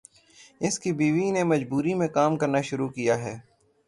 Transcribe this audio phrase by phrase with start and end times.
[0.61, 3.37] اس کی بیوی نے مجبوری میں کام کرنا شروع کیا ہے۔